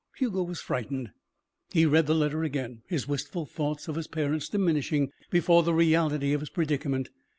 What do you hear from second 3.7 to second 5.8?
of his parents diminishing before the